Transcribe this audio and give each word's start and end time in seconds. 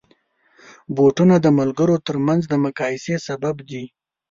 بوټونه 0.95 1.35
د 1.41 1.47
ملګرو 1.59 1.95
ترمنځ 2.07 2.41
د 2.47 2.53
مقایسې 2.65 3.15
سبب 3.27 3.55
دي. 3.69 3.83